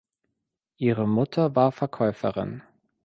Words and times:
Ihre 0.77 1.07
Mutter 1.07 1.55
war 1.55 1.71
Verkäuferin. 1.71 2.63